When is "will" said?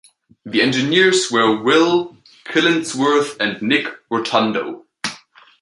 1.61-2.17